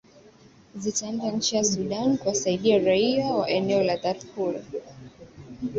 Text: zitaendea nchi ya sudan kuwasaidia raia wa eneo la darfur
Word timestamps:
zitaendea 0.75 1.31
nchi 1.31 1.55
ya 1.55 1.63
sudan 1.63 2.17
kuwasaidia 2.17 2.79
raia 2.83 3.25
wa 3.33 3.49
eneo 3.49 3.83
la 3.83 3.97
darfur 3.97 4.55